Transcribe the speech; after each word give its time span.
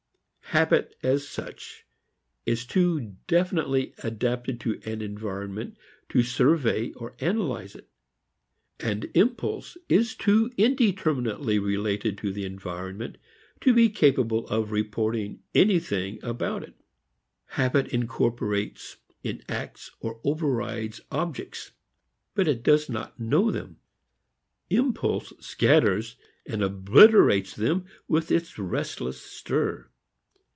Habit 0.53 0.95
as 1.01 1.25
such 1.25 1.85
is 2.45 2.65
too 2.65 3.15
definitely 3.27 3.93
adapted 4.03 4.59
to 4.59 4.81
an 4.83 5.01
environment 5.01 5.77
to 6.09 6.23
survey 6.23 6.91
or 6.91 7.15
analyze 7.21 7.73
it, 7.73 7.87
and 8.77 9.09
impulse 9.13 9.77
is 9.87 10.13
too 10.13 10.51
indeterminately 10.57 11.57
related 11.57 12.17
to 12.17 12.33
the 12.33 12.43
environment 12.43 13.17
to 13.61 13.73
be 13.73 13.87
capable 13.87 14.45
of 14.49 14.71
reporting 14.71 15.41
anything 15.55 16.19
about 16.21 16.63
it. 16.63 16.73
Habit 17.45 17.87
incorporates, 17.87 18.97
enacts 19.23 19.89
or 20.01 20.19
overrides 20.25 20.99
objects, 21.11 21.71
but 22.33 22.49
it 22.49 22.61
doesn't 22.61 23.17
know 23.17 23.51
them. 23.51 23.77
Impulse 24.69 25.31
scatters 25.39 26.17
and 26.45 26.61
obliterates 26.61 27.55
them 27.55 27.85
with 28.09 28.29
its 28.31 28.59
restless 28.59 29.21
stir. 29.21 29.87